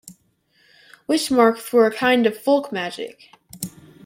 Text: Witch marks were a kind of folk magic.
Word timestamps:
Witch 1.05 1.29
marks 1.29 1.71
were 1.71 1.85
a 1.85 1.93
kind 1.93 2.25
of 2.25 2.35
folk 2.35 2.71
magic. 2.71 3.29